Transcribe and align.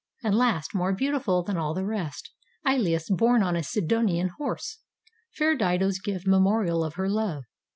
And 0.23 0.35
last, 0.35 0.73
more 0.73 0.93
beautiful 0.95 1.43
than 1.43 1.57
all 1.57 1.75
the 1.75 1.85
rest, 1.85 2.31
lulus, 2.65 3.07
borne 3.15 3.43
on 3.43 3.55
a 3.55 3.61
Sidonian 3.61 4.29
horse. 4.29 4.79
Fair 5.37 5.55
Dido's 5.55 5.99
gift, 5.99 6.25
memorial 6.25 6.83
of 6.83 6.95
her 6.95 7.07
love. 7.07 7.43